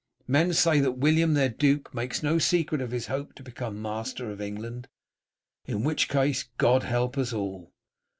Men 0.25 0.51
say 0.53 0.79
that 0.79 0.93
William, 0.97 1.35
their 1.35 1.47
duke, 1.49 1.93
makes 1.93 2.23
no 2.23 2.39
secret 2.39 2.81
of 2.81 2.89
his 2.89 3.05
hope 3.05 3.35
to 3.35 3.43
become 3.43 3.79
master 3.79 4.31
of 4.31 4.41
England, 4.41 4.87
in 5.65 5.83
which 5.83 6.09
case 6.09 6.45
God 6.57 6.81
help 6.81 7.19
us 7.19 7.31
all. 7.33 7.71